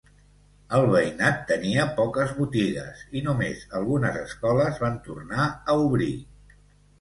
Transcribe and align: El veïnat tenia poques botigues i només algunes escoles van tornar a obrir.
El 0.75 0.85
veïnat 0.93 1.43
tenia 1.51 1.83
poques 1.99 2.33
botigues 2.37 3.03
i 3.19 3.23
només 3.27 3.61
algunes 3.81 4.19
escoles 4.23 4.81
van 4.87 4.99
tornar 5.11 5.47
a 5.51 5.77
obrir. 5.85 6.11